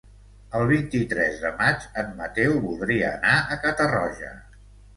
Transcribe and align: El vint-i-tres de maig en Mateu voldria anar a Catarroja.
El 0.59 0.63
vint-i-tres 0.71 1.37
de 1.43 1.51
maig 1.59 1.85
en 2.03 2.09
Mateu 2.23 2.57
voldria 2.65 3.13
anar 3.21 3.37
a 3.57 3.61
Catarroja. 3.69 4.37